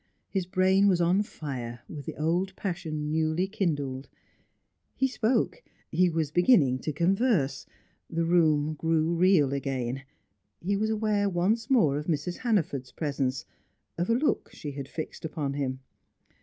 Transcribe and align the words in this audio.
His 0.29 0.47
brain 0.47 0.87
was 0.87 0.99
on 0.99 1.21
fire 1.21 1.81
with 1.87 2.07
the 2.07 2.15
old 2.17 2.55
passion 2.55 3.11
newly 3.11 3.45
kindled. 3.45 4.09
He 4.95 5.05
spoke, 5.05 5.61
he 5.91 6.09
was 6.09 6.31
beginning 6.31 6.79
to 6.79 6.91
converse; 6.91 7.67
the 8.09 8.25
room 8.25 8.73
grew 8.73 9.13
real 9.13 9.53
again; 9.53 10.01
he 10.59 10.75
was 10.75 10.89
aware 10.89 11.29
once 11.29 11.69
more 11.69 11.99
of 11.99 12.07
Mrs. 12.07 12.37
Hannaford's 12.37 12.91
presence, 12.91 13.45
of 13.95 14.09
a 14.09 14.15
look 14.15 14.49
she 14.51 14.71
had 14.71 14.87
fixed 14.87 15.23
upon 15.23 15.53
him. 15.53 15.81